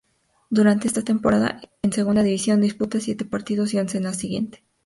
Durante 0.49 0.87
esa 0.87 1.03
temporada, 1.03 1.61
en 1.83 1.93
Segunda 1.93 2.23
División, 2.23 2.59
disputa 2.61 2.99
siete 2.99 3.23
partidos, 3.23 3.71
y 3.75 3.77
once 3.77 3.97
en 3.99 4.05
la 4.05 4.15
siguiente. 4.15 4.63